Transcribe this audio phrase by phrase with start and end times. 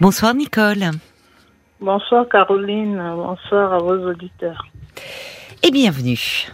[0.00, 0.90] Bonsoir Nicole.
[1.80, 4.66] Bonsoir Caroline, bonsoir à vos auditeurs.
[5.62, 6.48] Et bienvenue.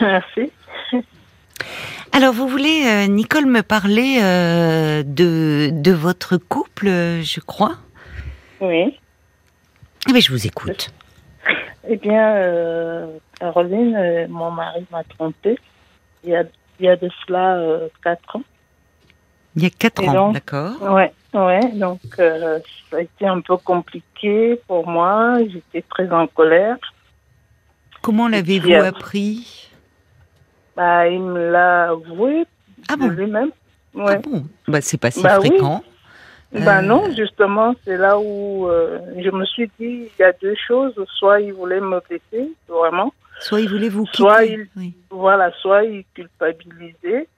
[0.00, 0.52] Merci.
[2.12, 7.74] Alors vous voulez, euh, Nicole, me parler euh, de, de votre couple, je crois?
[8.60, 8.98] Oui.
[10.08, 10.90] Eh bien, je vous écoute.
[11.88, 13.06] Eh bien, euh,
[13.38, 15.58] Caroline, mon mari m'a trompée
[16.24, 16.44] il y a,
[16.80, 18.42] il y a de cela euh, quatre ans.
[19.56, 21.60] Il y a quatre Et ans, donc- d'accord Ouais, ouais.
[21.74, 22.58] Donc, euh,
[22.90, 25.38] ça a été un peu compliqué pour moi.
[25.48, 26.76] J'étais très en colère.
[28.02, 29.70] Comment l'avez-vous appris?
[30.76, 32.44] Bah, il me l'a avoué
[32.88, 33.08] Ah bon?
[33.08, 33.50] Lui-même.
[33.96, 34.18] Ah Ouais.
[34.18, 34.44] bon?
[34.68, 35.82] Bah, c'est pas si Bah fréquent.
[36.52, 40.32] Ben Euh, non, justement, c'est là où euh, je me suis dit, il y a
[40.40, 40.94] deux choses.
[41.18, 43.12] Soit il voulait me blesser, vraiment.
[43.40, 44.16] Soit il voulait vous quitter.
[44.18, 44.94] Soit il- oui.
[45.10, 47.28] Voilà, soit il culpabilisait.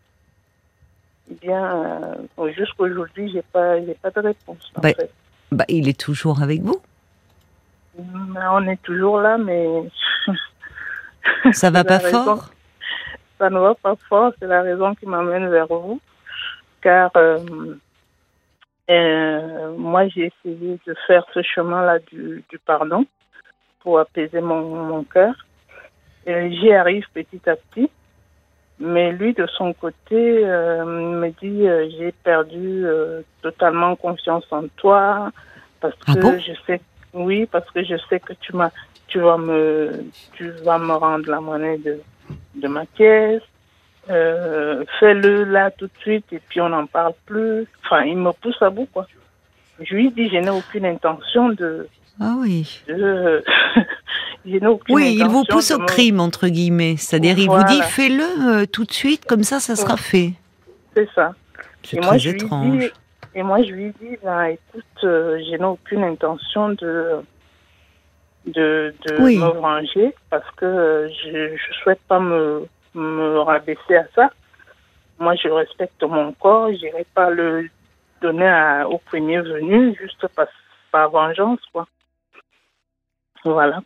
[1.30, 4.72] Eh bien, euh, jusqu'aujourd'hui, j'ai pas, j'ai pas de réponse.
[4.76, 5.10] en Bah, fait.
[5.52, 6.80] Bah, il est toujours avec vous?
[7.98, 9.66] Mais On est toujours là, mais
[11.52, 12.24] Ça va pas raison.
[12.24, 12.50] fort?
[13.38, 14.32] Ça ne va pas fort.
[14.38, 16.00] C'est la raison qui m'amène vers vous.
[16.82, 17.38] Car euh,
[18.90, 23.04] euh, moi, j'ai essayé de faire ce chemin-là du, du pardon
[23.80, 25.34] pour apaiser mon, mon cœur.
[26.26, 27.90] Et J'y arrive petit à petit.
[28.82, 29.94] Mais lui, de son côté,
[30.46, 35.30] euh, me dit euh, j'ai perdu euh, totalement confiance en toi
[35.80, 36.38] parce Ah que bon?
[36.38, 36.80] je sais,
[37.12, 38.70] oui, parce que je sais que tu m'as,
[39.08, 42.00] tu vas me, tu vas me rendre la monnaie de,
[42.54, 43.42] de ma pièce.
[44.08, 47.66] Euh, fais-le là tout de suite et puis on n'en parle plus.
[47.84, 49.06] Enfin, il me pousse à bout quoi.
[49.78, 51.86] Je lui dis je n'ai aucune intention de,
[52.18, 52.82] Ah oui.
[52.88, 53.44] de
[54.44, 56.96] aucune Oui, il vous pousse au me- crime, entre guillemets.
[56.96, 58.22] C'est-à-dire, il vous dit, fais-le
[58.62, 60.32] euh, tout de suite, comme ça, ça sera fait.
[60.96, 61.34] C'est ça.
[61.82, 62.78] C'est Et très moi, étrange.
[62.78, 62.90] dis,
[63.34, 67.20] et moi, je lui dis, ben, écoute, euh, je n'ai aucune intention de,
[68.46, 69.36] de, de Oui.
[69.38, 74.30] me venger parce que euh, je ne souhaite pas me, me rabaisser à ça.
[75.18, 77.68] Moi, je respecte mon corps, je n'irai pas le
[78.22, 80.46] donner à- au premier venu juste par,
[80.90, 81.86] par vengeance, quoi.
[83.44, 83.80] Voilà,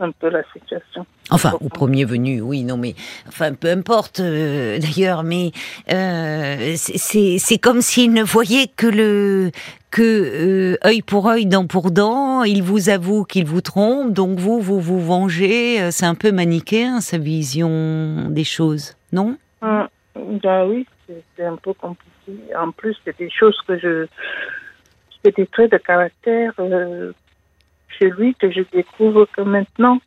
[0.00, 1.06] un peu la situation.
[1.30, 2.94] Enfin, au premier venu, oui, non, mais
[3.28, 5.52] enfin, peu importe euh, d'ailleurs, mais
[5.92, 9.50] euh, c'est- comme s'il ne voyait que le
[9.90, 12.42] que euh, œil pour œil, dent pour dent.
[12.42, 15.80] Il vous avoue qu'il vous trompe, donc vous vous vous vengez.
[15.80, 19.36] Euh, C'est un peu manichéen sa vision des choses, non?
[19.62, 19.86] Hum,
[20.42, 22.10] Ben oui, c'est c'est un peu compliqué.
[22.58, 24.06] En plus, c'est des choses que je.
[25.24, 27.12] C'est des traits de caractère euh,
[27.98, 30.00] chez lui que je découvre que maintenant.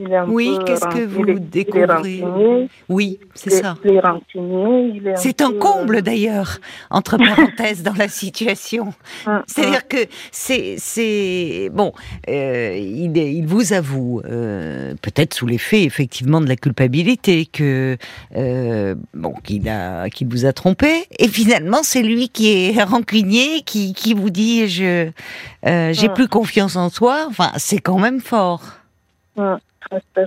[0.00, 3.76] Il est un Oui, qu'est-ce que vous il est- découvrez Oui, c'est ça.
[5.16, 6.58] C'est un comble d'ailleurs,
[6.90, 8.94] entre parenthèses, dans la situation.
[9.26, 9.96] euh, hum, C'est-à-dire que
[10.30, 11.92] c'est c'est bon,
[12.28, 17.96] euh, il, est- il vous avoue, euh, peut-être sous l'effet effectivement de la culpabilité, que
[18.36, 23.62] euh, bon qu'il a qu'il vous a trompé, et finalement c'est lui qui est rancunier,
[23.62, 25.10] qui qui vous dit je
[25.66, 26.14] euh, j'ai Mm.
[26.14, 27.26] plus confiance en toi.
[27.28, 28.62] Enfin, c'est quand même fort.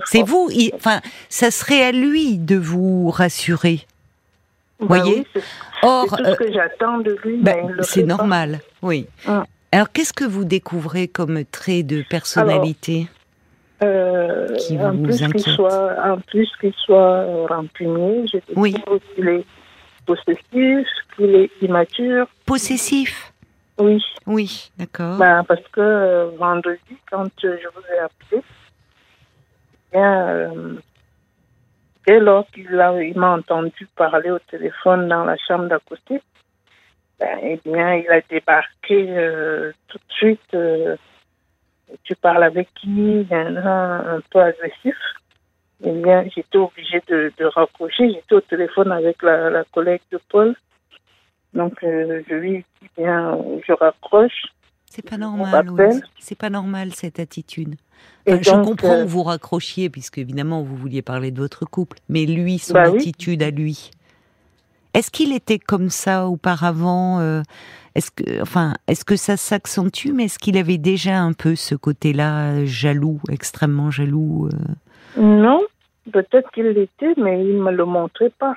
[0.06, 0.26] C'est fort.
[0.28, 3.80] vous, il- enfin, ça serait à lui de vous rassurer.
[4.80, 5.42] Ben voyez oui,
[5.84, 7.38] Or, c'est tout ce que j'attends de lui.
[7.42, 8.16] Mais il le c'est fait pas.
[8.16, 9.06] normal, oui.
[9.28, 9.44] Hum.
[9.70, 13.06] Alors, qu'est-ce que vous découvrez comme trait de personnalité
[13.82, 18.74] Euh, qui en vous plus qu'il soit, en plus qu'il soit rancunier, je découvre Oui.
[19.14, 19.44] qu'il est
[20.06, 20.86] possessif,
[21.16, 22.26] qu'il est immature.
[22.46, 23.32] Possessif
[23.78, 25.16] Oui, Oui, d'accord.
[25.18, 26.78] ben, parce que euh, vendredi,
[27.10, 28.42] quand euh, je vous ai appelé,
[30.00, 30.74] euh,
[32.06, 32.70] dès lors qu'il
[33.16, 36.20] m'a entendu parler au téléphone dans la chambre d'à côté,
[37.18, 40.54] ben, eh bien, il a débarqué euh, tout de suite.
[40.54, 40.96] euh,
[42.04, 44.96] tu parles avec qui Il y en a un peu agressif.
[45.84, 48.10] Eh bien, j'étais obligée de, de raccrocher.
[48.12, 50.54] J'étais au téléphone avec la, la collègue de Paul.
[51.54, 54.46] Donc, je lui dis bien, je raccroche.
[54.94, 55.76] C'est pas normal, oui.
[55.76, 56.02] m'appelle.
[56.20, 57.76] C'est pas normal cette attitude.
[58.26, 62.26] Je comprends euh, que vous raccrochiez, puisque évidemment vous vouliez parler de votre couple, mais
[62.26, 62.98] lui, son Bah oui.
[62.98, 63.90] attitude à lui.
[64.94, 67.42] Est-ce qu'il était comme ça auparavant euh,
[67.94, 71.74] Est-ce que, enfin, est-ce que ça s'accentue, mais est-ce qu'il avait déjà un peu ce
[71.74, 74.50] côté-là euh, jaloux, extrêmement jaloux
[75.16, 75.62] Non,
[76.12, 78.54] peut-être qu'il l'était, mais il ne me le montrait pas.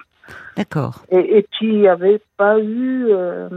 [0.58, 1.06] D'accord.
[1.12, 3.48] Et, et puis, il n'y avait pas eu, euh,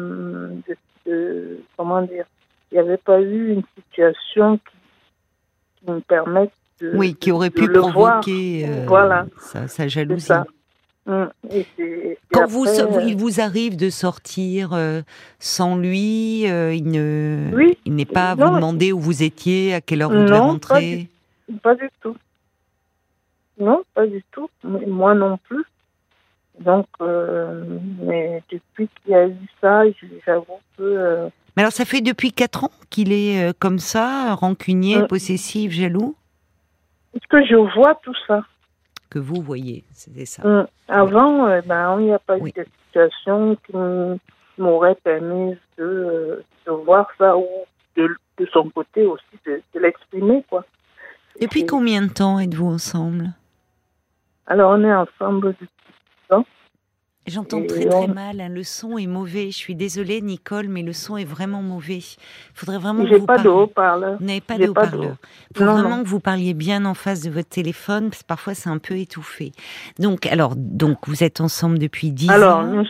[0.68, 0.76] de,
[1.10, 2.26] de- comment dire,
[2.70, 7.50] il n'y avait pas eu une situation qui, qui me permette de, Oui, qui aurait
[7.50, 9.26] pu provoquer euh, Voilà.
[9.66, 10.26] sa, jalousie.
[10.26, 10.44] ça.
[11.06, 11.24] Mm.
[11.50, 15.00] Et c'est- et Quand après, vous, euh, il vous arrive de sortir euh,
[15.38, 17.78] sans lui, euh, il ne, Oui.
[17.86, 20.38] il n'est pas à vous demander où vous étiez, à quelle heure vous devez pas
[20.40, 21.08] rentrer.
[21.62, 22.14] Pas du tout.
[23.58, 24.48] Non, pas du tout.
[24.62, 25.64] Moi non plus.
[26.60, 29.82] Donc, euh, mais depuis qu'il y a eu ça,
[30.26, 34.34] j'avoue que euh, Mais alors, ça fait depuis quatre ans qu'il est euh, comme ça,
[34.34, 36.16] rancunier, possessif, jaloux,
[37.14, 38.42] est-ce que je vois tout ça
[39.10, 40.42] que vous voyez, c'était ça.
[40.88, 42.52] Avant, ben, il n'y a pas Oui.
[42.54, 43.72] eu de situation qui
[44.58, 47.46] m'aurait permis de, de voir ça ou
[47.96, 48.08] de,
[48.38, 50.64] de son côté aussi de, de l'exprimer, quoi.
[51.40, 53.32] Depuis Et- combien de temps êtes-vous ensemble?
[54.46, 55.54] Alors, on est ensemble
[57.28, 59.46] J'entends très très on- mal, hein, le son est mauvais.
[59.50, 61.98] Je suis désolée, Nicole, mais le son est vraiment mauvais.
[61.98, 62.16] Il
[62.54, 64.16] faudrait vraiment que vous pas de haut-parleur.
[64.18, 65.12] Vous n'avez pas de haut-parleur.
[65.12, 66.02] haut- Il faut Non, vraiment non.
[66.02, 68.96] que vous parliez bien en face de votre téléphone, parce que parfois c'est un peu
[68.96, 69.52] étouffé.
[69.98, 72.64] Donc, alors, donc vous êtes ensemble depuis 10 Alors, ans.
[72.64, 72.84] nous,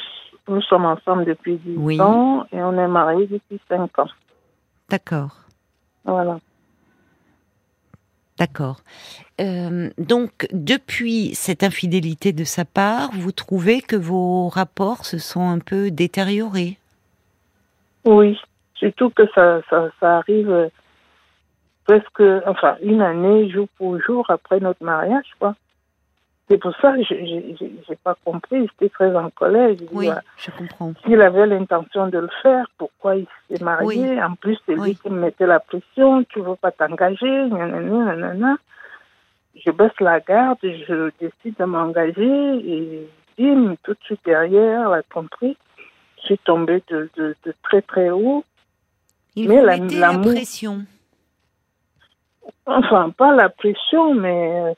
[0.48, 2.00] nous sommes ensemble depuis 10 Oui.
[2.00, 4.08] ans et on est mariés depuis 5 ans.
[4.88, 5.36] D'accord,
[6.04, 6.38] Voilà.
[8.38, 8.80] D'accord.
[9.40, 15.48] Euh, donc, depuis cette infidélité de sa part, vous trouvez que vos rapports se sont
[15.48, 16.78] un peu détériorés?
[18.04, 18.38] Oui,
[18.74, 20.68] surtout que ça, ça, ça arrive euh,
[21.84, 25.54] presque, enfin, une année, jour pour jour après notre mariage, quoi.
[26.48, 27.14] C'est pour ça que je
[27.64, 29.70] n'ai pas compris, j'étais très en colère.
[29.92, 30.92] Oui, voilà, je comprends.
[31.04, 34.12] S'il avait l'intention de le faire, pourquoi il s'est marié?
[34.12, 34.22] Oui.
[34.22, 34.96] En plus, c'est lui Oui.
[34.96, 38.56] qui me mettait la pression, tu veux pas t'engager, nanana, nanana.
[39.62, 45.02] Je baisse la garde, je décide de m'engager et bim, tout de suite derrière, la
[45.02, 45.56] compris.
[46.20, 48.44] Je suis tombée de, de, de très très haut.
[49.36, 50.84] Il Mais la- pression.
[52.66, 54.72] Enfin, pas la pression, mais euh,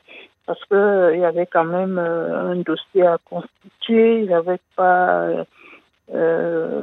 [0.51, 4.59] parce que euh, il y avait quand même euh, un dossier à constituer, il n'avait
[4.75, 5.29] pas
[6.13, 6.81] euh,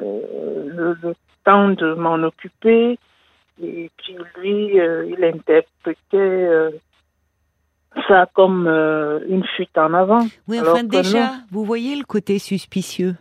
[0.69, 2.97] le, le temps de m'en occuper.
[3.61, 6.71] Et puis lui, il interprétait
[8.07, 10.25] ça comme une fuite en avant.
[10.47, 13.15] Oui, enfin déjà, vous voyez le côté suspicieux.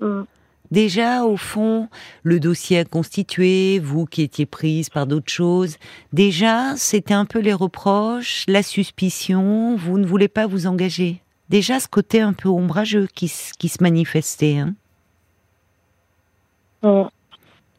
[0.00, 0.22] Mm.
[0.70, 1.88] Déjà, au fond,
[2.22, 5.76] le dossier à constituer, vous qui étiez prise par d'autres choses,
[6.12, 11.22] déjà, c'était un peu les reproches, la suspicion, vous ne voulez pas vous engager.
[11.48, 14.58] Déjà, ce côté un peu ombrageux qui, qui se manifestait.
[14.58, 14.74] hein.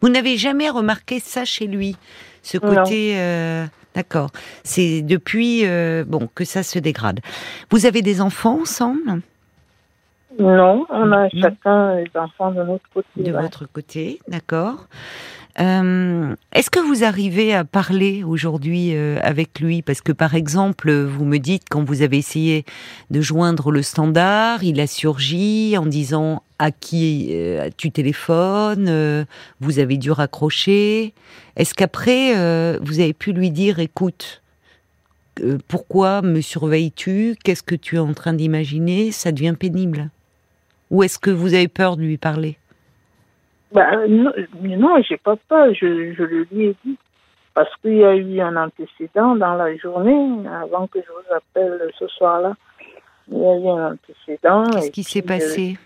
[0.01, 1.95] Vous n'avez jamais remarqué ça chez lui,
[2.41, 3.13] ce côté.
[3.19, 3.65] euh,
[3.95, 4.29] D'accord.
[4.63, 7.19] C'est depuis euh, bon que ça se dégrade.
[7.69, 9.21] Vous avez des enfants ensemble?
[10.37, 13.23] Non, on a chacun les enfants de notre côté.
[13.23, 14.87] de votre côté, d'accord.
[15.59, 19.81] Euh, Est-ce que vous arrivez à parler aujourd'hui euh, avec lui?
[19.81, 22.63] Parce que par exemple, vous me dites quand vous avez essayé
[23.09, 29.25] de joindre le standard, il a surgi en disant à qui euh, tu téléphones,
[29.59, 31.13] vous avez dû raccrocher.
[31.55, 32.33] Est-ce qu'après
[32.79, 34.41] vous avez pu lui dire, écoute,
[35.67, 37.35] pourquoi me surveilles-tu?
[37.43, 40.09] Qu'est-ce que tu es en train d'imaginer Ça devient pénible.
[40.91, 42.57] Ou est-ce que vous avez peur de lui parler?
[43.71, 44.31] Bah, non,
[44.63, 46.97] non j'ai pas peur, je, je le lui ai dit.
[47.53, 51.91] Parce qu'il y a eu un antécédent dans la journée, avant que je vous appelle
[51.97, 52.55] ce soir-là.
[53.31, 54.63] Il y a eu un antécédent.
[54.71, 55.77] Qu'est-ce qui s'est euh, passé?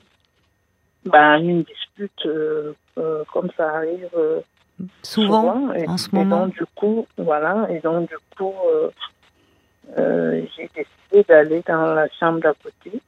[1.06, 4.40] bah, Une dispute, euh, euh, comme ça arrive euh,
[5.02, 6.46] souvent, et, en ce et moment?
[6.46, 7.68] donc, du coup, voilà.
[7.70, 8.90] Et donc, du coup, euh,
[9.98, 13.00] euh, j'ai décidé d'aller dans la chambre d'à côté.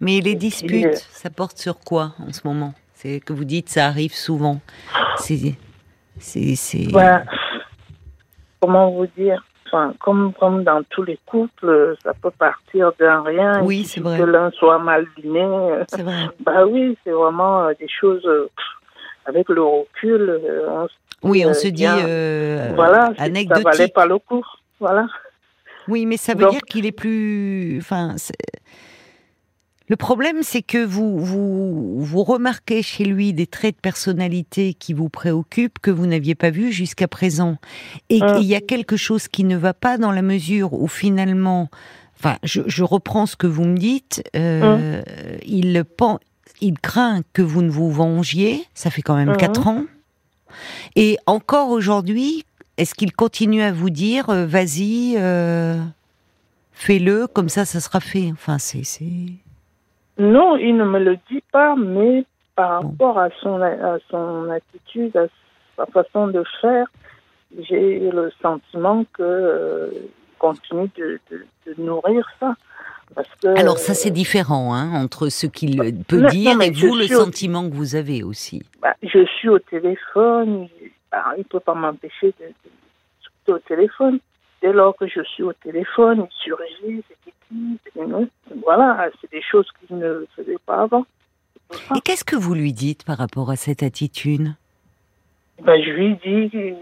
[0.00, 2.74] Mais les disputes, euh, ça porte sur quoi en ce moment?
[2.94, 4.60] C'est que vous dites ça arrive souvent.
[5.16, 5.54] C'est,
[6.18, 6.90] c'est, c'est.
[6.92, 7.22] Bah,
[8.60, 9.44] comment vous dire?
[9.66, 13.62] Enfin, comme, comme dans tous les couples, ça peut partir d'un rien.
[13.62, 14.18] Oui, c'est vrai.
[14.18, 16.28] Que l'un soit mal euh, C'est vrai.
[16.44, 18.48] Bah oui, c'est vraiment euh, des choses euh,
[19.26, 20.28] avec le recul.
[20.30, 23.94] euh, on, se- Oui, on euh, se dit euh, voilà, c'est- ça valait anecdotique.
[23.94, 24.44] pas le coup.
[24.78, 25.06] Voilà.
[25.88, 27.78] Oui, mais ça veut Donc- dire qu'il est plus.
[27.80, 28.14] Enfin,
[29.88, 34.94] le problème, c'est que vous, vous vous remarquez chez lui des traits de personnalité qui
[34.94, 37.56] vous préoccupent que vous n'aviez pas vus jusqu'à présent,
[38.08, 38.36] et Hum.
[38.40, 41.68] il y a quelque chose qui ne va pas dans la mesure où finalement,
[42.18, 44.22] enfin, je, je reprends ce que vous me dites.
[44.36, 45.02] euh,
[45.44, 46.18] Il pen-
[46.60, 48.64] il craint que vous ne vous vengiez.
[48.74, 49.36] Ça fait quand même Mhm.
[49.36, 49.84] quatre ans.
[50.96, 52.44] Et encore aujourd'hui,
[52.78, 55.78] est-ce qu'il continue à vous dire, euh, vas-y, euh,
[56.72, 58.82] fais-le, comme ça, ça sera fait Enfin, c'est.
[60.18, 62.24] Non, il ne me le dit pas, mais
[62.56, 65.26] par rapport à son, à son attitude, à
[65.76, 66.86] sa façon de faire,
[67.68, 69.90] j'ai le sentiment que euh,
[70.38, 72.54] continue de, de, de nourrir ça.
[73.14, 76.70] Parce que, Alors ça c'est différent hein, entre ce qu'il peut non, dire non, et
[76.70, 78.62] vous le au- sentiment que vous avez aussi.
[78.80, 80.68] bah, je suis au téléphone,
[81.12, 82.46] bah, il ne peut pas m'empêcher de,
[83.46, 84.18] de au téléphone.
[84.64, 87.04] Dès lors que je suis au téléphone, il surgit.
[88.64, 91.04] Voilà, c'est des choses qu'il ne faisait pas avant.
[91.94, 94.54] Et qu'est-ce que vous lui dites par rapport à cette attitude?
[95.62, 96.74] Ben, je lui dis,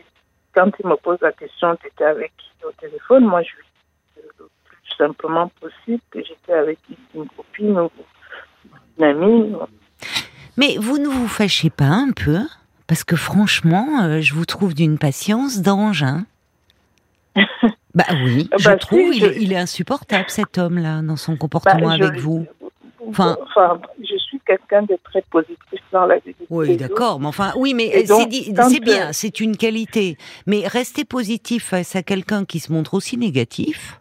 [0.55, 3.25] quand il me pose la question, tu étais avec qui au téléphone?
[3.25, 3.65] Moi, je lui
[4.17, 6.79] dis le plus simplement possible que j'étais avec
[7.17, 7.91] une copine ou
[8.99, 9.57] une amie.
[10.57, 12.39] Mais vous ne vous fâchez pas un peu?
[12.87, 16.05] Parce que franchement, euh, je vous trouve d'une patience d'ange.
[16.05, 16.27] hein.
[17.95, 21.17] bah oui, Bah je si, trouve il, je- est, il est insupportable cet homme-là dans
[21.17, 22.47] son comportement Ben, je- avec vous.
[23.09, 26.35] Enfin, Enfin- je suis quelqu'un de très positif dans la vie.
[26.51, 28.07] Oui, d'accord, mais enfin, oui, mais euh,
[28.69, 30.17] c'est bien, euh, c'est une qualité.
[30.47, 33.99] Mais rester positif face à quelqu'un qui se montre aussi négatif,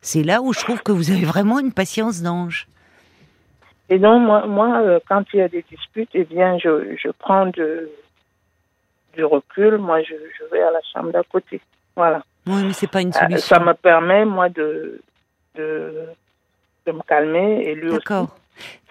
[0.00, 2.66] c'est là où je trouve que vous avez vraiment une patience d'ange.
[3.88, 7.08] Et donc, moi, moi euh, quand il y a des disputes, eh bien, je, je
[7.16, 7.88] prends de,
[9.14, 9.78] du recul.
[9.78, 11.60] Moi, je, je vais à la chambre d'à côté.
[11.94, 12.24] Voilà.
[12.46, 13.46] Oui, mais c'est pas une Euh, solution.
[13.56, 15.00] ça me permet, moi, de,
[15.56, 15.92] de,
[16.86, 17.98] de me calmer et lui aussi.
[17.98, 18.36] D'accord.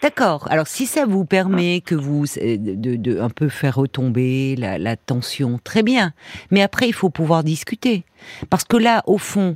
[0.02, 0.48] D'accord.
[0.52, 4.78] Alors, si ça vous permet que vous euh, de, de un peu faire retomber la,
[4.78, 6.14] la tension, très bien.
[6.52, 8.04] Mais après, il faut pouvoir discuter,
[8.50, 9.56] parce que là, au fond,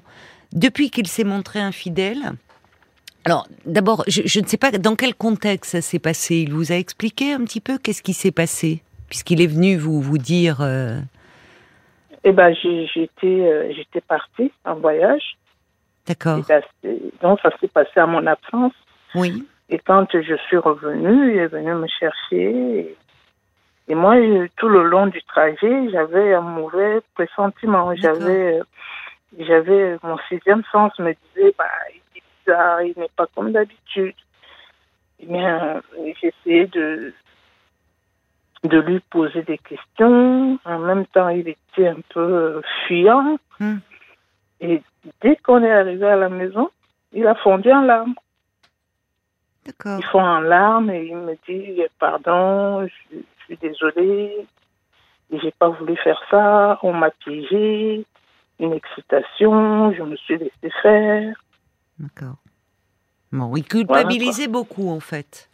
[0.54, 2.32] depuis qu'il s'est montré infidèle,
[3.26, 6.36] alors d'abord, je, je ne sais pas dans quel contexte ça s'est passé.
[6.38, 10.00] Il vous a expliqué un petit peu qu'est-ce qui s'est passé, puisqu'il est venu vous
[10.02, 10.60] vous dire.
[10.62, 10.98] euh,
[12.30, 15.38] Eh ben, j'étais, euh, j'étais partie en voyage.
[16.06, 16.40] D'accord.
[16.50, 16.62] Ben,
[17.22, 18.74] donc, ça s'est passé à mon absence.
[19.16, 19.48] Oui.
[19.70, 22.50] Et quand je suis revenue, il est venu me chercher.
[22.80, 22.98] Et,
[23.88, 24.16] et moi,
[24.58, 27.96] tout le long du trajet, j'avais un mauvais pressentiment.
[27.96, 28.64] J'avais, euh,
[29.40, 34.16] j'avais mon sixième sens me disait, bah, il est bizarre, il n'est pas comme d'habitude.
[35.22, 35.82] Eh bien,
[36.22, 37.14] j'essayais de
[38.64, 40.60] de lui poser des questions.
[40.66, 43.38] En même temps, il était un peu euh, fuyant.
[43.60, 43.78] Hmm.
[44.60, 44.82] Et
[45.22, 46.70] dès qu'on est arrivé à la maison,
[47.14, 48.16] il a fondu en larmes.
[49.66, 50.00] D'accord.
[50.00, 54.48] Il fond en larmes et il me dit pardon, je, je suis désolé,
[55.32, 58.06] j'ai pas voulu faire ça, on m'a piégé,
[58.60, 61.36] une excitation, je me suis laissé faire.
[62.00, 62.38] D'accord.
[63.32, 65.50] Bon, il culpabilisait beaucoup en fait.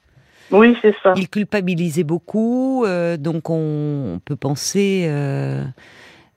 [0.51, 1.13] Oui, c'est ça.
[1.15, 5.05] Il culpabilisait beaucoup, euh, donc on, on peut penser.
[5.07, 5.63] euh,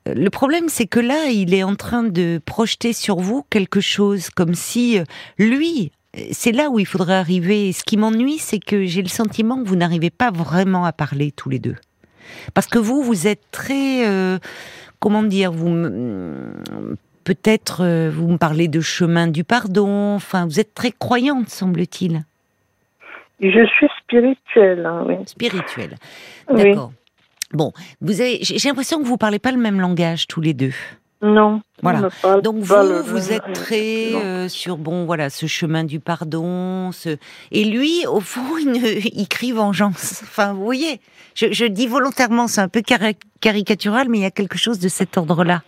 [0.06, 4.30] Le problème, c'est que là, il est en train de projeter sur vous quelque chose,
[4.30, 5.04] comme si euh,
[5.38, 5.90] lui.
[6.32, 7.72] C'est là où il faudrait arriver.
[7.72, 11.30] Ce qui m'ennuie, c'est que j'ai le sentiment que vous n'arrivez pas vraiment à parler
[11.30, 11.76] tous les deux,
[12.54, 14.38] parce que vous, vous êtes très, euh,
[14.98, 15.68] comment dire, vous
[17.24, 20.14] peut-être euh, vous me parlez de chemin du pardon.
[20.14, 22.24] Enfin, vous êtes très croyante, semble-t-il,
[23.40, 25.16] Je suis hein, oui.
[25.26, 25.96] spirituelle.
[26.50, 26.62] Oui.
[26.62, 26.92] D'accord.
[27.52, 30.72] Bon, vous avez, j'ai l'impression que vous parlez pas le même langage tous les deux.
[31.22, 31.62] Non.
[31.82, 32.08] Voilà.
[32.42, 36.92] Donc vous, le- vous êtes très euh, sur bon, voilà, ce chemin du pardon.
[36.92, 37.16] Ce...
[37.52, 40.20] Et lui, au fond, il, ne- il crie vengeance.
[40.24, 41.00] Enfin, vous voyez,
[41.34, 44.78] je, je dis volontairement, c'est un peu cari- caricatural, mais il y a quelque chose
[44.78, 45.62] de cet ordre-là.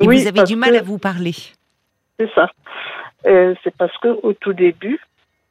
[0.00, 1.34] Et Oui, vous avez du mal que- à vous parler.
[2.20, 2.48] C'est ça.
[3.26, 5.00] Euh, c'est parce que au tout début,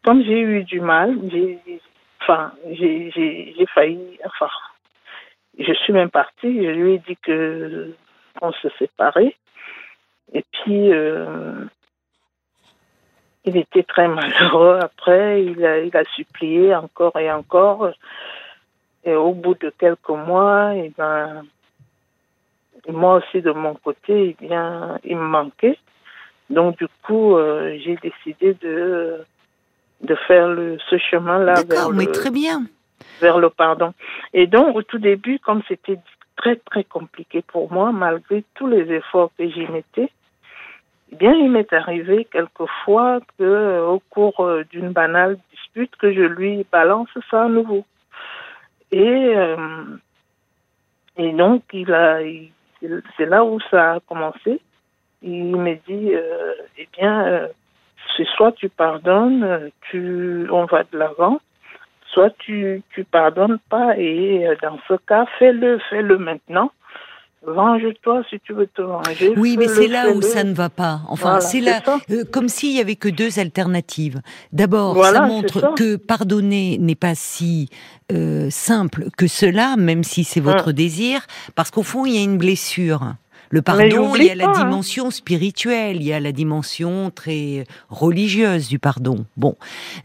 [0.05, 1.59] comme j'ai eu du mal, j'ai,
[2.21, 4.49] enfin, j'ai, failli, enfin,
[5.57, 6.63] je suis même partie.
[6.63, 7.93] Je lui ai dit que
[8.39, 9.35] qu'on se séparait.
[10.33, 11.65] Et puis, euh,
[13.43, 14.79] il était très malheureux.
[14.81, 17.91] Après, il a, il a supplié encore et encore.
[19.03, 21.43] Et au bout de quelques mois, et ben,
[22.85, 25.77] et moi aussi de mon côté, eh bien, il me manquait.
[26.49, 29.25] Donc du coup, euh, j'ai décidé de
[30.03, 32.63] de faire le, ce chemin-là vers D'accord, mais le, très bien.
[33.21, 33.93] vers le pardon.
[34.33, 35.99] Et donc au tout début, comme c'était
[36.37, 40.09] très très compliqué pour moi, malgré tous les efforts que j'y mettais,
[41.11, 46.11] eh bien il m'est arrivé quelquefois que euh, au cours euh, d'une banale dispute que
[46.13, 47.85] je lui balance ça à nouveau.
[48.91, 49.55] Et euh,
[51.17, 52.51] et donc il a il-
[53.17, 54.59] c'est là où ça a commencé.
[55.21, 57.47] Il me dit, euh, eh bien, euh,
[58.17, 61.39] c'est soit tu pardonnes, tu, on va de l'avant,
[62.13, 63.97] soit tu, tu pardonnes pas.
[63.97, 66.71] Et euh, dans ce cas, fais-le, fais-le maintenant.
[67.43, 69.33] Venge-toi si tu veux te venger.
[69.35, 70.99] Oui, mais c'est là où ça ne va pas.
[71.07, 74.21] Enfin, Voilà, c'est là, euh, comme s'il y avait que deux alternatives.
[74.53, 75.73] D'abord, Voilà, ça montre ça.
[75.75, 77.69] que pardonner n'est pas si
[78.11, 80.73] euh, simple que cela, même si c'est votre Hum.
[80.73, 81.21] désir,
[81.55, 83.13] parce qu'au fond, il y a une blessure.
[83.51, 84.53] Le pardon, il y a la hein.
[84.53, 89.25] dimension spirituelle, il y a la dimension très religieuse du pardon.
[89.35, 89.55] Bon,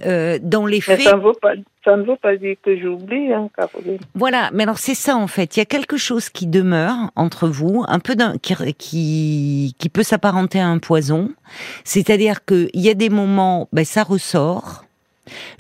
[0.05, 1.01] euh, dans les faits.
[1.01, 1.53] Ça ne, veut pas,
[1.85, 3.99] ça ne veut pas dire que j'oublie, hein, Caroline.
[4.17, 5.57] Voilà, mais alors c'est ça en fait.
[5.57, 9.89] Il y a quelque chose qui demeure entre vous, un peu d'un, qui, qui, qui
[9.89, 11.31] peut s'apparenter à un poison.
[11.85, 14.85] C'est-à-dire qu'il y a des moments, ben, ça ressort.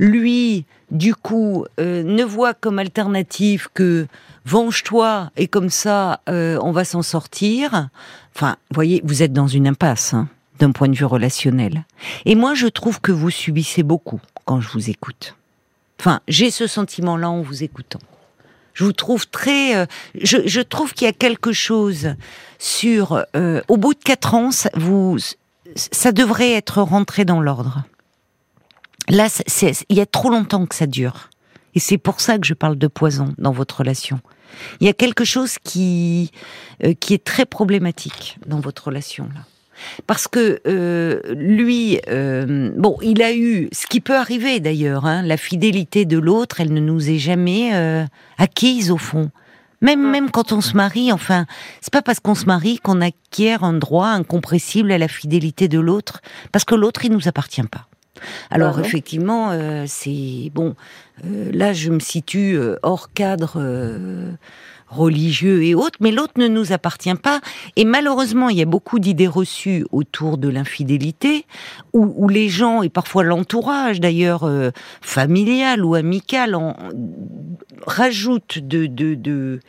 [0.00, 4.07] Lui, du coup, euh, ne voit comme alternative que
[4.46, 7.88] venge-toi et comme ça, euh, on va s'en sortir.
[8.34, 11.84] Enfin, voyez, vous êtes dans une impasse hein, d'un point de vue relationnel.
[12.24, 15.34] Et moi, je trouve que vous subissez beaucoup quand je vous écoute.
[16.00, 18.00] Enfin, j'ai ce sentiment-là en vous écoutant.
[18.74, 19.76] Je vous trouve très.
[19.76, 22.14] Euh, je, trouve qu'il y a quelque chose
[22.58, 23.24] sur.
[23.68, 25.18] au bout de quatre ans, vous,
[25.74, 27.84] ça devrait être rentré dans l'ordre.
[29.08, 29.28] Là,
[29.88, 31.30] il y a trop longtemps que ça dure.
[31.76, 34.18] Et c'est pour ça que je parle de poison dans votre relation.
[34.80, 36.33] Il y a quelque chose qui,
[36.83, 39.42] euh, qui est très problématique dans votre relation là.
[40.06, 45.04] Parce que euh, lui, euh, bon, il a eu ce qui peut arriver d'ailleurs.
[45.04, 48.06] Hein, la fidélité de l'autre, elle ne nous est jamais
[48.38, 49.30] acquise au fond.
[49.83, 51.45] Même même quand on se marie, enfin,
[51.83, 55.78] c'est pas parce qu'on se marie qu'on acquiert un droit incompressible à la fidélité de
[55.78, 57.87] l'autre, parce que l'autre il nous appartient pas.
[58.50, 60.75] Alors effectivement, euh, c'est bon.
[61.25, 63.61] Euh, là, je me situe euh, hors cadre
[64.88, 67.40] religieux et autres, mais l'autre ne nous appartient pas.
[67.75, 71.44] Et malheureusement, il y a beaucoup d'idées reçues autour de l'infidélité,
[71.92, 74.49] où, les gens et parfois l'entourage, d'ailleurs
[75.00, 76.76] familial ou amical, en,
[77.85, 79.61] rajoutent de, de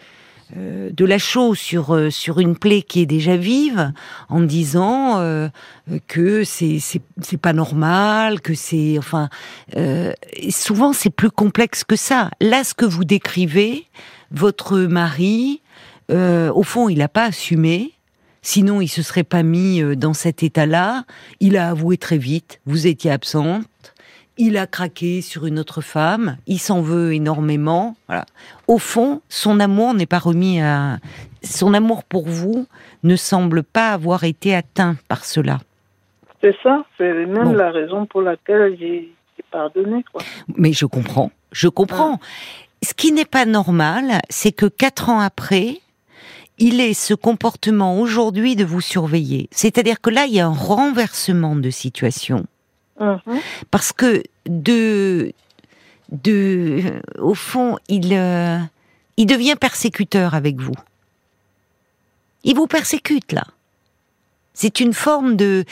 [0.56, 3.92] euh, de la chose sur euh, sur une plaie qui est déjà vive
[4.30, 5.50] en disant euh,
[6.08, 9.30] que c'est c'est pas normal que c'est enfin
[10.50, 13.88] souvent c'est plus complexe que ça là ce que vous décrivez
[14.32, 15.62] votre mari
[16.10, 17.92] au fond il n'a pas assumé
[18.44, 21.04] Sinon, il se serait pas mis dans cet état-là.
[21.42, 22.62] Il a avoué très vite.
[22.66, 23.66] Vous étiez absente
[24.38, 27.96] il a craqué sur une autre femme, il s'en veut énormément.
[28.08, 28.26] Voilà.
[28.68, 31.00] Au fond, son amour n'est pas remis à.
[31.44, 32.68] Son amour pour vous
[33.04, 35.60] ne semble pas avoir été atteint par cela.
[36.42, 39.14] C'est ça, c'est même la raison pour laquelle j'ai
[39.52, 40.04] pardonné.
[40.12, 40.22] Quoi.
[40.56, 42.20] Mais je comprends, je comprends.
[42.84, 45.80] Ce qui n'est pas normal, c'est que quatre ans après,
[46.60, 49.48] il ait ce comportement aujourd'hui de vous surveiller.
[49.52, 52.46] C'est-à-dire que là, il y a un renversement de situation
[53.00, 53.40] Mhm.
[53.72, 55.32] Parce que de,
[57.20, 58.60] au fond, il, euh,
[59.18, 60.76] il devient persécuteur avec vous.
[62.44, 63.44] Il vous persécute là.
[64.54, 65.66] C'est une forme de,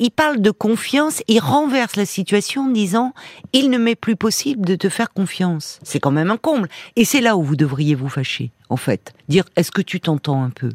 [0.00, 3.14] il parle de confiance, il renverse la situation en disant,
[3.54, 5.80] il ne m'est plus possible de te faire confiance.
[5.82, 6.68] C'est quand même un comble.
[6.96, 9.14] Et c'est là où vous devriez vous fâcher, en fait.
[9.28, 10.70] Dire, est-ce que tu t'entends un peu?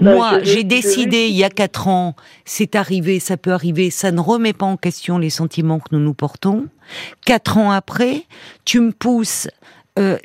[0.00, 4.12] Bah, Moi, j'ai décidé il y a quatre ans, c'est arrivé, ça peut arriver, ça
[4.12, 6.66] ne remet pas en question les sentiments que nous nous portons.
[7.24, 8.24] Quatre ans après,
[8.64, 9.48] tu me pousses.
[9.98, 10.18] Euh,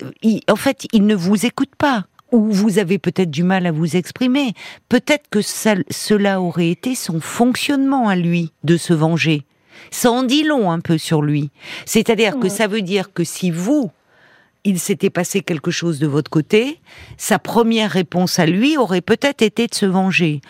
[0.49, 2.05] en fait, il ne vous écoute pas.
[2.33, 4.53] Ou vous avez peut-être du mal à vous exprimer.
[4.89, 9.45] Peut-être que cela aurait été son fonctionnement à lui de se venger.
[9.91, 11.51] Ça en dit long un peu sur lui.
[11.85, 13.91] C'est-à-dire que ça veut dire que si vous,
[14.67, 16.81] il s'était passé quelque chose de votre côté,
[17.15, 20.41] sa première réponse à lui aurait peut-être été de se venger.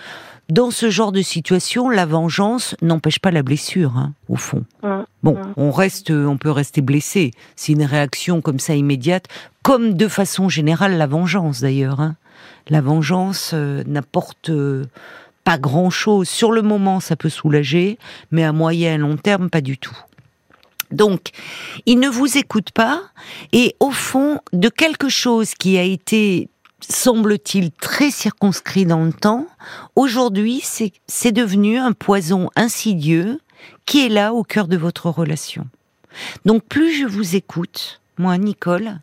[0.50, 4.66] Dans ce genre de situation, la vengeance n'empêche pas la blessure, hein, au fond.
[5.22, 7.32] Bon, on reste, on peut rester blessé.
[7.56, 9.26] C'est une réaction comme ça immédiate,
[9.62, 12.00] comme de façon générale la vengeance d'ailleurs.
[12.00, 12.16] Hein.
[12.70, 14.86] La vengeance euh, n'apporte euh,
[15.44, 16.28] pas grand-chose.
[16.28, 18.00] Sur le moment, ça peut soulager,
[18.32, 19.98] mais à moyen et long terme, pas du tout.
[20.92, 21.32] Donc,
[21.86, 23.02] il ne vous écoute pas
[23.52, 26.50] et au fond de quelque chose qui a été
[26.82, 29.48] semble-t-il très circonscrit dans le temps,
[29.96, 33.40] aujourd'hui c'est devenu un poison insidieux
[33.86, 35.68] qui est là au cœur de votre relation.
[36.46, 39.00] Donc plus je vous écoute, moi Nicole,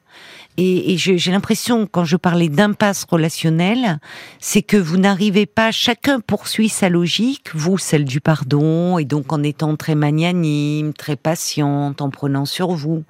[0.56, 3.98] et, j'ai l'impression, quand je parlais d'impasse relationnelle,
[4.38, 9.32] c'est que vous n'arrivez pas, chacun poursuit sa logique, vous celle du pardon, et donc
[9.32, 13.02] en étant très magnanime, très patiente, en prenant sur vous.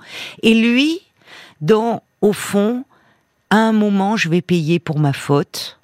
[0.43, 1.01] Et lui,
[1.61, 2.85] dans, au fond,
[3.51, 5.79] à un moment, je vais payer pour ma faute,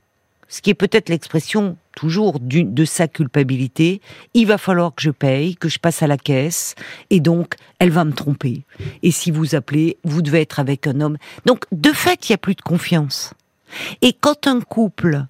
[0.50, 4.00] ce qui est peut-être l'expression toujours de sa culpabilité,
[4.34, 6.74] il va falloir que je paye, que je passe à la caisse,
[7.08, 8.64] et donc elle va me tromper.
[9.02, 11.16] Et si vous appelez, vous devez être avec un homme.
[11.46, 13.32] Donc de fait, il n'y a plus de confiance.
[14.02, 15.24] Et quand un couple,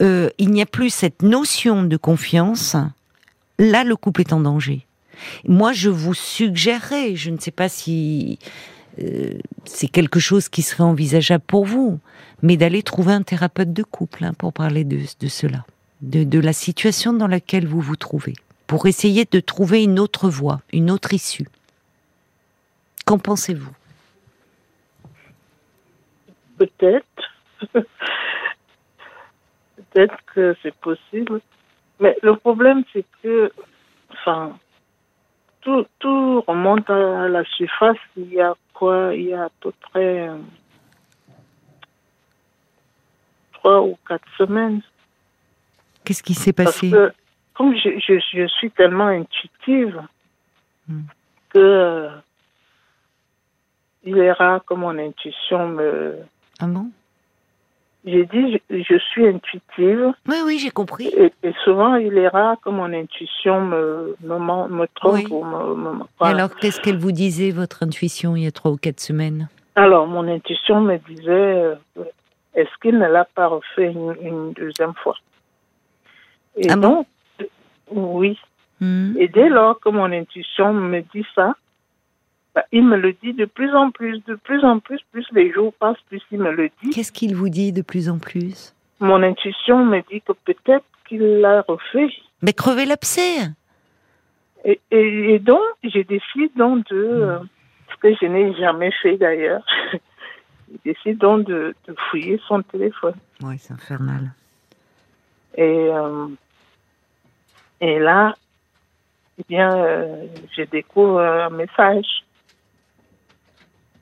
[0.00, 2.76] euh, il n'y a plus cette notion de confiance,
[3.58, 4.86] là le couple est en danger.
[5.46, 8.38] Moi, je vous suggérerais, je ne sais pas si
[9.00, 11.98] euh, c'est quelque chose qui serait envisageable pour vous,
[12.42, 15.64] mais d'aller trouver un thérapeute de couple hein, pour parler de, de cela,
[16.00, 18.34] de, de la situation dans laquelle vous vous trouvez,
[18.66, 21.48] pour essayer de trouver une autre voie, une autre issue.
[23.06, 23.72] Qu'en pensez-vous?
[26.58, 27.06] Peut-être.
[29.92, 31.40] Peut-être que c'est possible.
[32.00, 33.52] Mais le problème, c'est que,
[34.10, 34.58] enfin,
[35.62, 39.70] tout, tout remonte à la surface il y a quoi Il y a à peu
[39.70, 40.38] près euh,
[43.52, 44.80] trois ou quatre semaines.
[46.04, 46.90] Qu'est-ce qui s'est passé?
[46.90, 47.12] que,
[47.54, 50.02] comme je, je, je suis tellement intuitive
[50.88, 51.02] Hmm.
[51.50, 52.10] que euh,
[54.02, 56.16] il est rare que mon intuition me.
[56.58, 56.90] Ah bon?
[58.04, 61.06] J'ai dit, je, je suis intuitive Oui, oui, j'ai compris.
[61.16, 65.28] et, et souvent il est rare que mon intuition me, me, me trompe Oui.
[65.30, 65.74] ou me.
[65.76, 66.34] me- voilà.
[66.44, 69.48] Alors, qu'est-ce qu'elle vous disait, votre intuition, il y a trois ou quatre semaines?
[69.76, 71.74] Alors, mon intuition me disait, euh,
[72.54, 75.16] est-ce qu'il ne l'a pas refait une, une deuxième fois?
[76.56, 77.06] Et Ah bon?
[77.38, 77.48] donc,
[77.92, 78.36] oui.
[78.80, 79.14] Hmm.
[79.16, 81.54] Et dès lors que mon intuition me dit ça,
[82.54, 85.50] bah, il me le dit de plus en plus, de plus en plus, plus les
[85.52, 86.90] jours passent, plus il me le dit.
[86.90, 88.74] Qu'est-ce qu'il vous dit de plus en plus?
[89.00, 92.12] Mon intuition me dit que peut-être qu'il l'a refait.
[92.42, 93.48] Mais crevez l'abcès
[94.64, 97.38] Et, et, et donc, je décide donc de, euh,
[97.90, 103.14] ce que je n'ai jamais fait d'ailleurs, je décide donc de, de fouiller son téléphone.
[103.42, 104.32] Oui, c'est infernal.
[105.56, 106.26] Et, euh,
[107.80, 108.34] et là,
[109.38, 112.06] eh bien, euh, je découvre un message.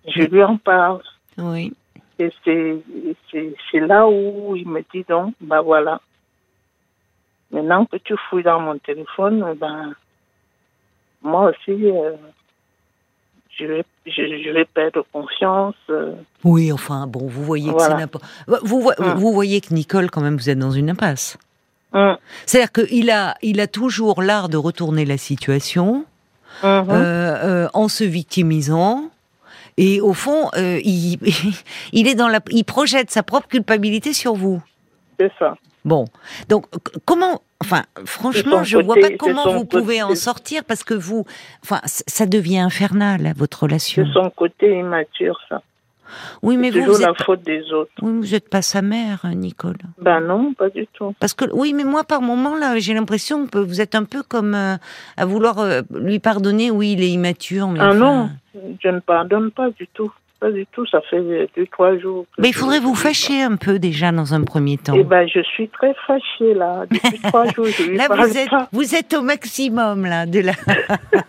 [0.07, 1.03] Je lui en parle.
[1.39, 1.73] Oui.
[2.19, 6.01] Et c'est, là où il me dit donc, bah voilà.
[7.51, 9.93] Maintenant que tu fouilles dans mon téléphone, ben,
[11.23, 12.13] moi aussi, euh,
[13.59, 14.13] je, vais, je,
[14.45, 15.75] je vais perdre confiance.
[15.89, 16.15] euh.
[16.45, 18.25] Oui, enfin, bon, vous voyez que c'est n'importe...
[18.63, 19.15] Vous, vo- Hum.
[19.19, 21.39] vous voyez que Nicole, quand même, vous êtes dans une impasse.
[21.93, 26.05] Hum, C'est-à-dire qu'il a, il a toujours l'art de retourner la situation
[26.63, 26.69] mhm.
[26.69, 29.11] euh, euh, en se victimisant.
[29.83, 31.16] Et au fond, euh, il,
[31.93, 34.62] il est dans la, il projette sa propre culpabilité sur vous.
[35.19, 35.57] c'est ça.
[35.87, 36.05] Bon,
[36.51, 36.66] donc
[37.07, 41.25] comment, enfin, franchement, je vois côté- pas comment vous pouvez en sortir parce que vous,
[41.64, 44.05] enfin, ça devient infernal votre relation.
[44.07, 45.62] C'est son côté immature, ça.
[46.42, 47.90] Oui, mais c'est vous, toujours vous la êtes, faute des autres.
[48.03, 49.77] oui, vous êtes pas sa mère, Nicole.
[50.01, 51.14] Ben non, pas du tout.
[51.20, 54.23] Parce que oui, mais moi par moment là, j'ai l'impression que vous êtes un peu
[54.23, 54.77] comme euh,
[55.16, 56.70] à vouloir euh, lui pardonner.
[56.70, 58.31] Oui, il est immature, mais Ah enfin- non,
[58.83, 60.12] je ne pardonne pas du tout.
[60.40, 61.20] Pas du tout, ça fait
[61.55, 62.25] deux, trois jours.
[62.38, 64.94] Mais il je- faudrait vous fâcher un peu déjà dans un premier temps.
[64.96, 66.85] Eh ben, je suis très fâchée, là.
[66.90, 68.66] Depuis trois jours, je lui Là, parle vous êtes, pas.
[68.73, 70.53] vous êtes au maximum là de la.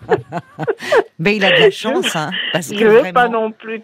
[1.20, 3.52] ben, il a de la chance, hein, parce que Je ne vais pas vraiment- non
[3.52, 3.82] plus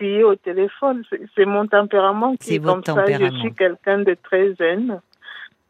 [0.00, 1.02] crier au téléphone.
[1.36, 3.04] C'est- mon tempérament qui C'est est comme ça.
[3.06, 5.00] Je suis quelqu'un de très zen.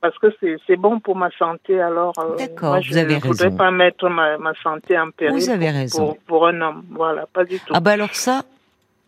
[0.00, 0.28] Parce que
[0.66, 3.56] c'est bon pour ma santé, alors euh, D'accord, je vous avez ne voudrais raison.
[3.58, 6.06] pas mettre ma, ma santé en péril Vous avez pour, raison.
[6.06, 6.84] Pour, pour un homme.
[6.90, 7.74] Voilà, pas du tout.
[7.74, 8.40] Ah bah alors ça,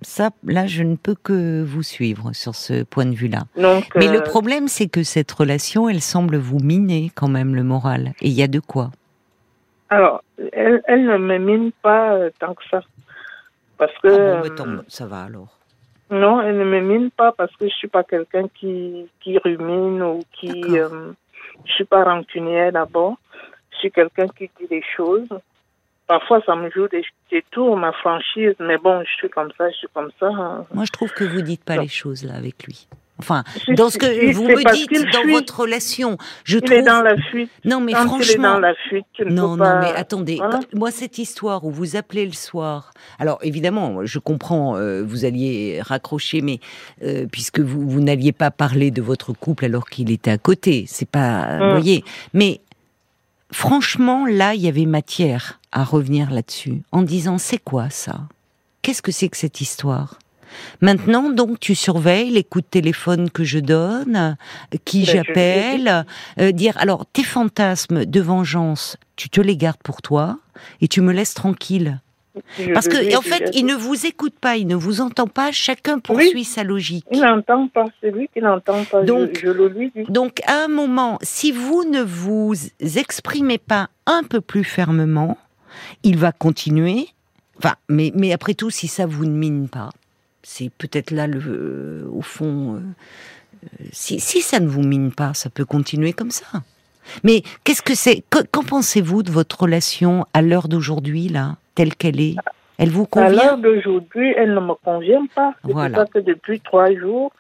[0.03, 3.45] ça, là, je ne peux que vous suivre sur ce point de vue-là.
[3.57, 7.63] Mais euh, le problème, c'est que cette relation, elle semble vous miner quand même le
[7.63, 8.13] moral.
[8.21, 8.91] Et il y a de quoi?
[9.89, 12.83] Alors, elle, elle ne me mine pas euh, tant que ça.
[13.83, 14.09] Parce que.
[14.09, 15.59] Ah bon, euh, ça va alors.
[16.09, 20.01] non, elle ne me mine pas parce que je suis pas quelqu'un qui, qui rumine
[20.03, 20.53] ou qui.
[20.79, 21.11] Euh,
[21.65, 23.17] je suis pas rancunière d'abord.
[23.73, 25.29] Je suis quelqu'un qui dit les choses.
[26.07, 29.69] Parfois, ça me joue des, des tours, ma franchise, mais bon, je suis comme ça,
[29.71, 30.27] je suis comme ça.
[30.29, 30.65] hein.
[30.73, 32.87] Moi, je trouve que vous dites pas les choses là avec lui.
[33.23, 35.33] Enfin, Si, dans ce que si, vous me dites dans fuit.
[35.33, 36.77] votre relation, je Il trouve.
[36.79, 37.51] est dans la fuite.
[37.65, 38.53] Non, mais Quand il est franchement.
[38.55, 39.75] dans la fuite, tu ne Non, peux pas.
[39.75, 40.37] non, mais attendez.
[40.37, 40.57] Voilà.
[40.59, 42.91] quand- moi, cette histoire où vous appelez le soir.
[43.19, 46.59] Alors, évidemment, je comprends, euh, vous alliez raccrocher, mais
[47.05, 50.85] euh, puisque vous, vous n'alliez pas parler de votre couple alors qu'il était à côté,
[50.89, 51.71] c'est pas, vous Mm.
[51.71, 52.05] voyez.
[52.35, 52.61] Mais
[53.53, 58.21] franchement, là, il y avait matière à revenir là-dessus, en disant, c'est quoi ça?
[58.83, 60.19] Qu'est-ce que c'est que cette histoire?
[60.81, 64.37] Maintenant, donc, tu surveilles les coups de téléphone que je donne,
[64.75, 66.07] euh, qui Ben, je j'appelle,
[66.41, 70.39] euh, dire alors tes fantasmes de vengeance, tu te les gardes pour toi
[70.81, 72.01] et tu me laisses tranquille.
[72.59, 75.53] Je Parce que en fait, il ne vous écoute pas, il ne vous entend pas.
[75.53, 77.05] Chacun poursuit sa logique.
[77.13, 79.03] Il n'entend pas, c'est lui qui n'entend pas.
[79.03, 80.05] Donc- je, je le lui dis.
[80.09, 82.55] Donc, à un moment, si vous ne vous
[82.97, 85.37] exprimez pas un peu plus fermement,
[86.05, 87.09] il va continuer.
[87.59, 89.91] Enfin, mais, mais après tout, si ça vous ne mine pas,
[90.43, 95.13] c'est peut-être là, le, euh, au fond, euh, euh, si, si ça ne vous mine
[95.13, 96.47] pas, ça peut continuer comme ça.
[97.25, 101.95] Mais qu'est-ce que c'est que- Qu'en pensez-vous de votre relation à l'heure d'aujourd'hui, là, telle
[101.95, 102.37] qu'elle est?
[102.79, 103.31] Elle vous À convient?
[103.45, 105.55] l'heure d'aujourd'hui, elle ne me convient pas.
[105.65, 105.99] C'est Voilà.
[105.99, 107.33] pour ça que depuis trois jours,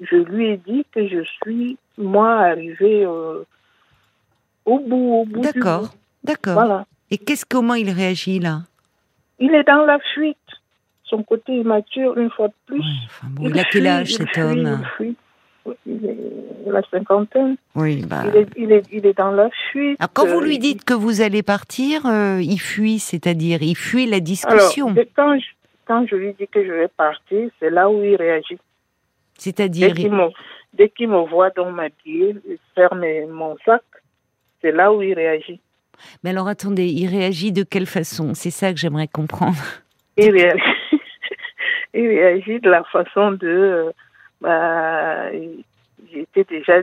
[0.00, 3.42] je lui ai dit que je suis, moi, arrivée euh,
[4.64, 5.40] au bout, au bout.
[5.42, 5.94] D'accord,
[6.24, 6.54] d'accord.
[6.54, 6.86] Voilà.
[7.10, 8.62] Et qu'est-ce comment il réagit là?
[9.38, 10.36] Il est dans la fuite.
[11.10, 12.78] Son côté immature, une fois de plus.
[12.78, 15.16] Ouais, enfin, bon, Il a quel âge cet fuit, homme il fuit.
[15.66, 17.56] Oui, Il est la cinquantaine.
[17.74, 18.22] Oui, bah.
[18.28, 19.96] Il, est, il, est, il est dans la fuite.
[20.00, 23.74] Alors, quand vous Euh, lui dites que vous allez partir, euh, il fuit, c'est-à-dire il
[23.76, 24.94] fuit la Alors, discussion.
[24.94, 25.44] c'est quand je,
[25.84, 28.54] quand je lui dis que je vais partir, c'est là où il réagit.
[28.54, 28.60] Dès
[29.36, 30.28] C'est-à-dire, qu'il me,
[30.74, 32.36] dès qu'il me voit dans ma pied,
[32.74, 33.82] faire mon sac,
[34.62, 35.60] c'est là où il réagit.
[36.22, 38.32] mais alors attendez, il réagit de quelle façon?
[38.34, 39.56] C'est ça que j'aimerais comprendre.
[40.16, 40.99] Il réagit,
[41.94, 43.46] il réagit de la façon de...
[43.46, 43.90] euh,
[44.40, 45.30] bah,
[46.14, 46.74] été déjà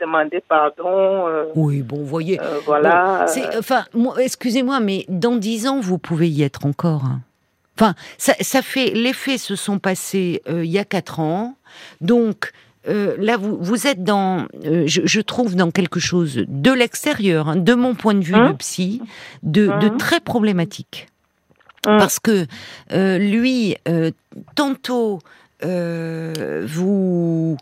[0.00, 1.26] demandé pardon.
[1.28, 2.40] euh, Oui, bon, vous voyez.
[2.40, 3.26] euh, voilà.
[3.26, 7.04] Bon, enfin, moi, excusez-moi, mais dans dix ans, vous pouvez y être encore.
[7.04, 7.20] hein.
[7.76, 8.90] Enfin, ça, ça fait.
[8.90, 11.56] Les faits se sont passés euh, il y a quatre ans,
[12.00, 12.52] donc.
[12.86, 17.74] là, vous, vous êtes dans, je, je trouve, dans quelque chose de l'extérieur, hein, de
[17.74, 19.02] mon point de vue Hein de psy,
[19.42, 19.98] de, de Mhm.
[19.98, 21.06] très problématique.
[21.86, 21.98] Hum.
[21.98, 22.46] Parce que
[22.92, 24.10] euh, lui, euh,
[24.54, 25.20] tantôt,
[25.64, 27.56] euh, vous,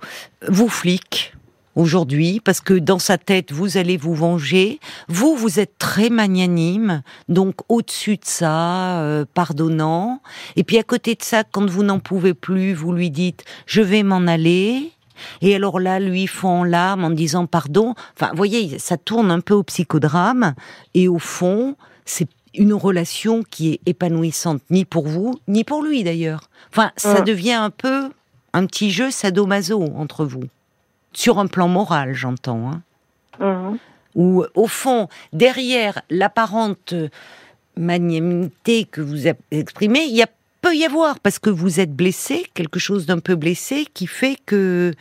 [0.48, 1.35] vous flique
[1.74, 4.81] aujourd'hui, parce que dans sa tête, vous allez vous venger.
[5.09, 10.22] Vous, vous êtes très magnanime, donc au-dessus de ça, pardonnant.
[10.57, 13.83] Et puis à côté de ça, quand vous n'en pouvez plus, vous lui dites, je
[13.83, 14.92] vais m'en aller.
[15.42, 17.94] Et alors là, lui fond en larmes en disant pardon.
[18.16, 20.55] Enfin, vous voyez, ça tourne un peu au psychodrame.
[20.94, 26.05] Et au fond, c'est une relation qui est épanouissante ni pour vous, ni pour lui
[26.05, 26.49] d'ailleurs.
[26.73, 28.11] Enfin, ça devient un peu
[28.53, 30.45] un petit jeu sadomaso entre vous.
[31.12, 32.71] Sur un plan moral, j'entends.
[32.71, 32.83] Hein
[33.38, 33.79] Mhm.
[34.14, 36.95] où, au fond, derrière l'apparente
[37.77, 40.27] magnanimité que vous avez exprimée, il y a,
[40.62, 44.38] peut y avoir, parce que vous êtes blessé, quelque chose d'un peu blessé, qui fait
[44.47, 44.95] que,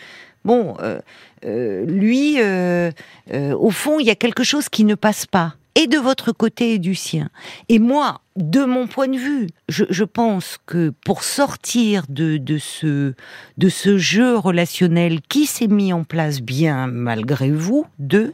[0.44, 1.00] bon, euh,
[1.46, 2.92] euh, lui, euh,
[3.32, 6.74] au fond, il y a quelque chose qui ne passe pas, et de votre côté
[6.74, 7.30] et du sien.
[7.70, 12.58] Et moi, de mon point de vue, je, je pense que pour sortir de, de,
[12.58, 13.14] ce,
[13.58, 18.34] de ce jeu relationnel qui s'est mis en place bien malgré vous, deux,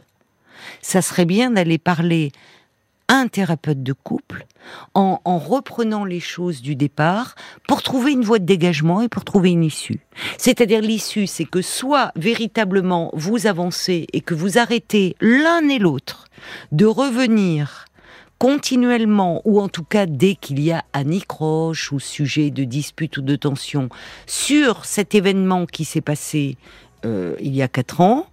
[0.80, 2.32] ça serait bien d'aller parler
[3.12, 4.46] un thérapeute de couple
[4.94, 7.34] en, en reprenant les choses du départ
[7.68, 10.00] pour trouver une voie de dégagement et pour trouver une issue.
[10.38, 16.24] C'est-à-dire l'issue, c'est que soit véritablement vous avancez et que vous arrêtez l'un et l'autre
[16.72, 17.84] de revenir
[18.38, 23.22] continuellement, ou en tout cas dès qu'il y a anicroche ou sujet de dispute ou
[23.22, 23.88] de tension,
[24.26, 26.56] sur cet événement qui s'est passé
[27.04, 28.26] euh, il y a quatre ans,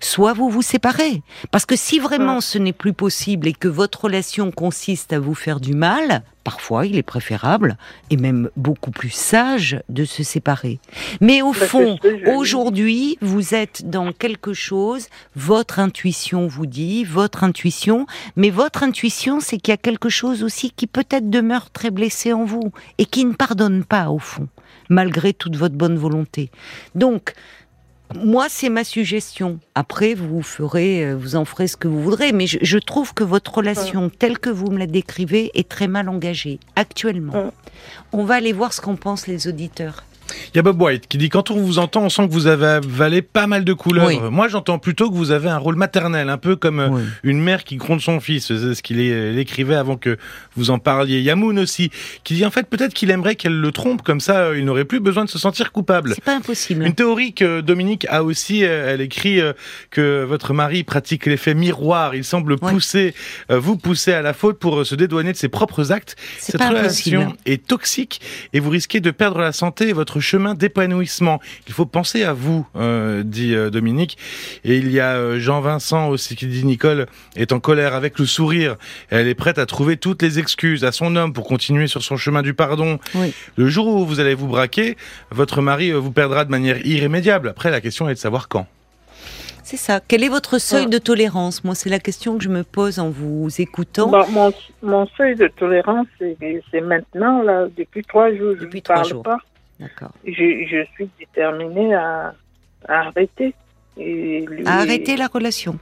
[0.00, 1.22] soit vous vous séparez.
[1.50, 5.34] Parce que si vraiment ce n'est plus possible et que votre relation consiste à vous
[5.34, 7.76] faire du mal, parfois il est préférable
[8.10, 10.80] et même beaucoup plus sage de se séparer.
[11.20, 11.98] Mais au Bah, fond,
[12.34, 19.40] aujourd'hui, vous êtes dans quelque chose, votre intuition vous dit, votre intuition, mais votre intuition,
[19.40, 23.04] c'est qu'il y a quelque chose aussi qui peut-être demeure très blessé en vous et
[23.04, 24.48] qui ne pardonne pas au fond,
[24.88, 26.50] malgré toute votre bonne volonté.
[26.94, 27.34] Donc,
[28.14, 29.58] moi, c'est ma suggestion.
[29.74, 33.12] Après, vous ferez, euh, vous en ferez ce que vous voudrez, mais je, je trouve
[33.12, 37.32] que votre relation, telle que vous me la décrivez, est très mal engagée actuellement.
[37.34, 37.50] Ouais.
[38.12, 40.04] On va aller voir ce qu'en pensent les auditeurs.
[40.52, 42.46] Il y a Bob White qui dit quand on vous entend, on sent que vous
[42.46, 44.06] avez avalé pas mal de couleurs.
[44.08, 44.18] Oui.
[44.30, 47.02] Moi, j'entends plutôt que vous avez un rôle maternel, un peu comme euh, Oui.
[47.22, 48.46] une mère qui gronde son fils.
[48.46, 50.16] C'est ce qu'il il écrivait avant que
[50.56, 51.20] vous en parliez.
[51.20, 51.90] Yamoun aussi,
[52.24, 54.84] qui dit en fait peut-être qu'il aimerait qu'elle le trompe, comme ça euh, il n'aurait
[54.84, 56.12] plus besoin de se sentir coupable.
[56.14, 56.84] C'est pas impossible.
[56.84, 59.52] Une théorie que Dominique a aussi, euh, elle écrit euh,
[59.90, 62.14] que votre mari pratique l'effet miroir.
[62.14, 63.14] Il semble pousser,
[63.50, 66.16] euh, vous pousser à la faute pour euh, se dédouaner de ses propres actes.
[66.38, 67.42] Cette relation impossible.
[67.46, 68.20] est toxique
[68.52, 71.40] et vous risquez de perdre la santé et votre chemin d'épanouissement.
[71.66, 74.18] Il faut penser à vous, euh, dit euh, Dominique.
[74.64, 78.26] Et il y a euh, Jean-Vincent aussi qui dit Nicole est en colère avec le
[78.26, 78.76] sourire.
[79.10, 82.16] Elle est prête à trouver toutes les excuses à son homme pour continuer sur son
[82.16, 82.98] chemin du pardon.
[83.14, 83.32] Oui.
[83.56, 84.96] Le jour où vous allez vous braquer,
[85.30, 87.48] votre mari euh, vous perdra de manière irrémédiable.
[87.48, 88.66] Après, la question est de savoir quand.
[89.64, 90.00] C'est ça.
[90.06, 90.90] Quel est votre seuil Ouais.
[90.90, 91.62] de tolérance?
[91.62, 94.08] Moi, c'est la question que je me pose en vous écoutant.
[94.08, 94.50] Bon, mon,
[94.82, 98.54] mon seuil de tolérance, c'est maintenant, là, depuis trois jours.
[98.56, 99.22] Je Depuis ne trois parle jours.
[99.22, 99.36] pas.
[99.80, 100.12] D'accord.
[100.24, 100.32] Je,
[100.68, 102.34] je suis déterminée à,
[102.88, 103.54] à arrêter.
[103.96, 105.78] Et lui- À arrêter la relation.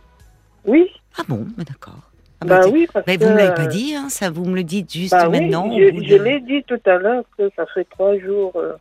[0.64, 2.00] Oui, Ah bon, mais d'accord.
[2.40, 3.24] Ah bah bah, oui, parce mais que...
[3.24, 4.28] vous me l'avez pas dit, hein, ça.
[4.30, 5.68] Vous me le dites juste Bah oui, maintenant.
[5.70, 8.52] au je, l'ai dit tout à l'heure que ça fait trois jours.
[8.56, 8.72] euh,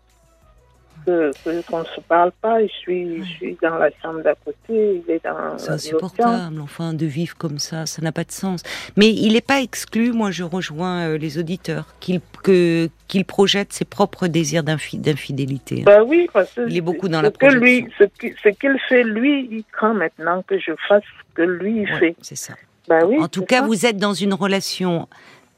[1.06, 2.62] que que- qu'on ne se parle pas.
[2.62, 6.94] Je suis, je suis dans la chambre d'à côté, il est dans C'est insupportable, enfin,
[6.94, 8.62] de vivre comme ça, ça n'a pas de sens.
[8.98, 13.72] Mais il n'est pas exclu, moi je rejoins euh, les auditeurs, qu'il que- qu'il projette
[13.74, 15.84] ses propres désirs d'infi- d'infidélité.
[15.84, 17.92] Bah oui, parce que Il est beaucoup dans la que lui, projection.
[18.00, 21.82] ce qui- ce qu'il fait, lui, il craint maintenant que je fasse ce que lui
[21.82, 22.16] Ouais, fait.
[22.22, 22.54] c'est ça.
[22.88, 23.18] Bah oui.
[23.20, 23.66] en tout cas, ça.
[23.66, 25.08] vous êtes dans une relation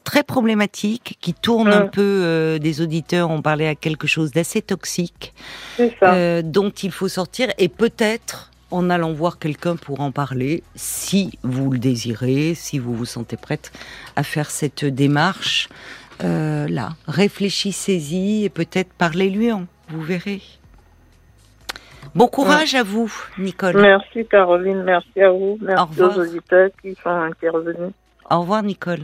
[0.07, 4.61] très problématique qui tourne un peu euh, des auditeurs ont parlé à quelque chose d'assez
[4.61, 5.33] toxique
[5.99, 6.13] ça.
[6.13, 11.37] euh, dont il faut sortir et peut-être en allant voir quelqu'un pour en parler si
[11.43, 13.73] vous le désirez, si vous vous sentez prête
[14.15, 15.67] à faire cette démarche
[16.23, 16.91] euh, là.
[17.09, 20.41] Réfléchissez-y et peut-être parlez-lui en, vous verrez.
[22.15, 23.75] Bon courage à vous, Nicole.
[23.81, 27.91] Merci Caroline, merci à vous, merci aux auditeurs qui sont intervenus.
[28.31, 29.01] Au revoir, Nicole.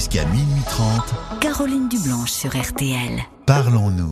[0.00, 3.20] Jusqu'à minuit 30, Caroline Dublanche sur RTL.
[3.44, 4.08] parlons-nous.